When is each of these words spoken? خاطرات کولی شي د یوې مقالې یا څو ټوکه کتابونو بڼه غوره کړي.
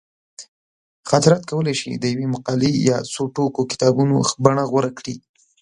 خاطرات 1.09 1.43
کولی 1.51 1.73
شي 1.81 1.91
د 1.97 2.03
یوې 2.13 2.27
مقالې 2.35 2.71
یا 2.89 2.97
څو 3.13 3.23
ټوکه 3.35 3.61
کتابونو 3.71 4.15
بڼه 4.43 4.63
غوره 4.71 4.91
کړي. 4.99 5.15